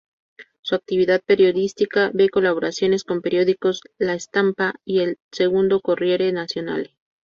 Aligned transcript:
Su 0.63 0.73
actividad 0.73 1.21
periodística 1.23 2.09
ve 2.11 2.29
colaboraciones 2.29 3.03
con 3.03 3.21
periódicos 3.21 3.81
"La 3.99 4.15
Stampa" 4.17 4.73
y 4.83 5.01
"Il 5.01 5.19
Corriere 5.83 6.31
Nazionale". 6.31 6.97